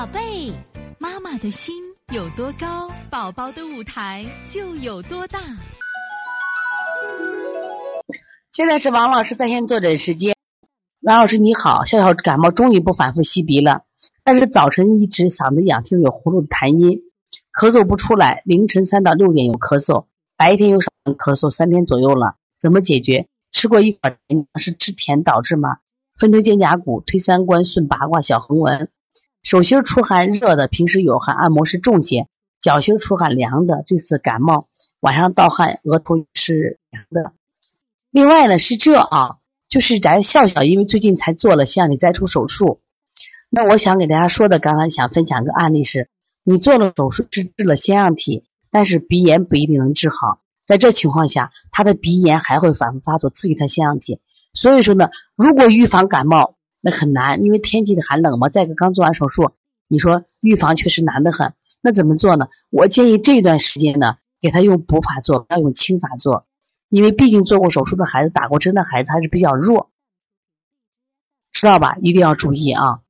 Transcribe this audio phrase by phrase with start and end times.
[0.00, 0.50] 宝贝，
[0.98, 1.74] 妈妈的心
[2.10, 5.38] 有多高，宝宝的舞台就有多大。
[8.50, 10.34] 现在是王老师在线坐诊时间。
[11.02, 13.82] 王老师你好，笑笑感冒终于不反复吸鼻了，
[14.24, 17.02] 但是早晨一直嗓子痒，听有呼噜的痰音，
[17.52, 23.28] 咳嗽不出来，凌晨三到六点有咳嗽，白天又上咳嗽，三天左右了，怎么解决？
[23.52, 24.16] 吃过一款
[24.58, 25.76] 是吃甜导致吗？
[26.18, 28.88] 分推肩胛骨、推三关、顺八卦、小横纹。
[29.42, 32.26] 手心出汗热的，平时有汗，按摩是重些；
[32.60, 34.68] 脚心出汗凉的，这次感冒
[35.00, 37.32] 晚上盗汗，额头是凉的。
[38.10, 39.36] 另外呢是这啊，
[39.68, 42.80] 就是咱笑笑，因为最近才做了腺样体摘除手术。
[43.48, 46.08] 那我想给大家说的，刚才想分享个案例是，
[46.44, 50.40] 你做了手术治治了腺样体，但是鼻炎不一定能治好。
[50.66, 54.20] 在这情况下，他的鼻炎还会反复发作，刺激他腺样体。
[54.52, 58.48] 所以说呢，如果预防感冒，那很难，因为天气的寒冷嘛。
[58.48, 59.52] 再一个，刚做完手术，
[59.86, 61.54] 你说预防确实难得很。
[61.82, 62.48] 那怎么做呢？
[62.70, 66.46] 我建议这段时间呢，给他用补法做，不要用清法做，
[66.88, 69.90] 因为毕竟做过手术的孩子、打过针的孩子还是比较弱，
[71.52, 71.96] 知道吧？
[72.02, 73.00] 一定要注意啊！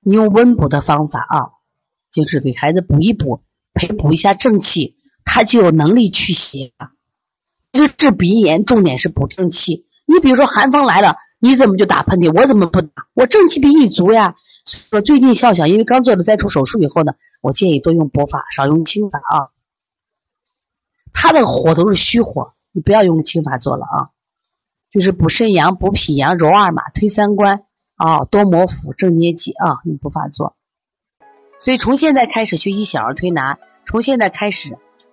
[0.00, 1.50] 你用温补的方法啊，
[2.10, 3.42] 就是给孩子补一补，
[3.74, 6.92] 培补一下正气，他就有能力去邪了。
[7.72, 9.86] 治治鼻炎，重点是补正气。
[10.06, 12.32] 你比如说寒风来了，你怎么就打喷嚏？
[12.32, 13.06] 我怎么不打？
[13.14, 14.36] 我正气比你足呀。
[14.64, 19.48] 说最近笑笑，因为刚做了摘除手术以后呢，我建议多用补法，少用清法啊。
[21.12, 24.10] 他的火都是虚火，你不要用清法做了啊。
[24.90, 27.64] 就是补肾阳、补脾阳、揉二马、推三关
[27.96, 30.56] 啊，多摩腹、正捏脊啊，用补法做。
[31.58, 34.78] 所以从现在开始学习小儿推拿，从现在开始。